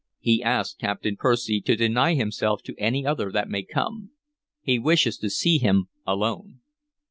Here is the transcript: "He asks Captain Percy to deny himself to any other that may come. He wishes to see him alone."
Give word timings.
"He 0.19 0.41
asks 0.41 0.73
Captain 0.73 1.15
Percy 1.15 1.61
to 1.61 1.75
deny 1.75 2.15
himself 2.15 2.63
to 2.63 2.73
any 2.79 3.05
other 3.05 3.31
that 3.31 3.49
may 3.51 3.61
come. 3.61 4.09
He 4.63 4.79
wishes 4.79 5.15
to 5.19 5.29
see 5.29 5.59
him 5.59 5.89
alone." 6.07 6.61